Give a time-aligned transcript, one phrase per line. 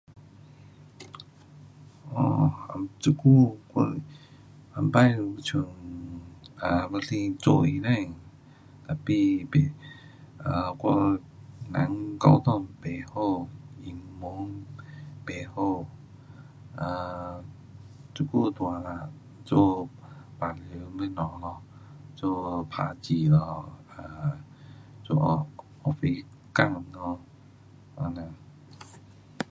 [2.17, 4.01] um 这久我以
[4.71, 5.61] 前好像有想
[6.65, 7.89] um 我想做医生。
[8.87, 9.57] tapi 不
[10.43, 11.19] um 我
[11.73, 13.47] 人功课不好，
[13.83, 14.31] 英文
[15.25, 15.85] 不好
[16.83, 17.43] ，um
[18.15, 19.13] 这久大了
[19.45, 19.87] 做
[20.39, 21.61] 平常东西咯。
[22.15, 23.69] 做打字咯。
[23.99, 24.35] um
[25.03, 25.47] 做噢
[25.93, 26.25] office
[26.55, 27.21] 工咯。
[27.95, 28.33] 这样。